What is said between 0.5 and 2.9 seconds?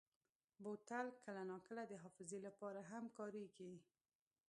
بوتل کله ناکله د حافظې لپاره